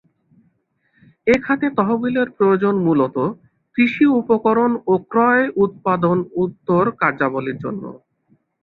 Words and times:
এ 1.27 1.35
খাতে 1.41 1.67
তহবিলের 1.77 2.27
প্রয়োজন 2.37 2.75
মূলত: 2.85 3.15
কৃষি 3.75 4.05
উপকরণ 4.19 4.71
ও 4.85 5.03
ক্রয় 5.07 5.45
উৎপাদন 5.63 6.17
উত্তর 6.43 6.83
কার্যাবলীর 7.01 7.57
জন্য। 7.63 7.83